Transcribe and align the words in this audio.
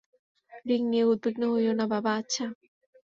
Ring 0.65 0.81
নিয়ে, 0.91 1.05
উদ্বিগ্ন 1.05 1.41
হইয়ো 1.53 1.73
না, 1.73 1.85
বাবা, 1.93 2.11
আচ্ছা? 2.13 2.45